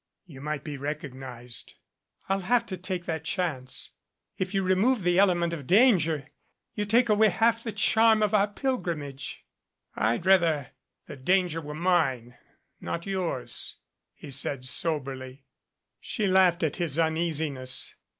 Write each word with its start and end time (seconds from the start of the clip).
"You 0.25 0.41
might 0.41 0.63
be 0.63 0.77
recognized." 0.77 1.75
"I'll 2.27 2.39
have 2.39 2.65
to 2.65 2.75
take 2.75 3.05
that 3.05 3.23
chance. 3.23 3.91
If 4.35 4.51
you 4.51 4.63
remove 4.63 5.03
the 5.03 5.19
element 5.19 5.53
of 5.53 5.67
danger 5.67 6.27
you 6.73 6.85
take 6.85 7.07
away 7.07 7.29
half 7.29 7.63
the 7.63 7.71
charm 7.71 8.23
of 8.23 8.33
our 8.33 8.47
pilgrimage." 8.47 9.45
"I'd 9.95 10.25
rather 10.25 10.71
the 11.05 11.17
danger 11.17 11.61
were 11.61 11.75
mine 11.75 12.35
not 12.79 13.05
yours," 13.05 13.75
he 14.15 14.31
said 14.31 14.65
soberly. 14.65 15.45
She 15.99 16.25
laughed 16.25 16.63
at 16.63 16.77
his 16.77 16.97
uneasiness. 16.97 17.93